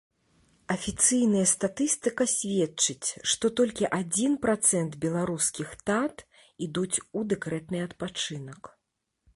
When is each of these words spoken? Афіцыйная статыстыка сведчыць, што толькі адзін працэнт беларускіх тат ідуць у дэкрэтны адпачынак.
Афіцыйная 0.75 1.43
статыстыка 1.51 2.23
сведчыць, 2.35 3.09
што 3.33 3.45
толькі 3.59 3.89
адзін 3.99 4.39
працэнт 4.47 4.99
беларускіх 5.05 5.77
тат 5.89 6.15
ідуць 6.69 6.97
у 7.21 7.27
дэкрэтны 7.35 7.77
адпачынак. 7.89 8.61